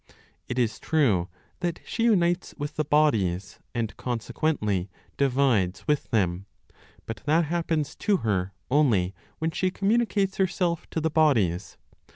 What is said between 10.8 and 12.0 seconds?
to the bodies.